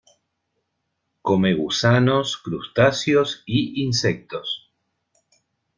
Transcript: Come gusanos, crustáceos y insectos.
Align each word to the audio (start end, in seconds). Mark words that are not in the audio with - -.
Come 1.21 1.53
gusanos, 1.53 2.35
crustáceos 2.39 3.43
y 3.45 3.83
insectos. 3.83 4.71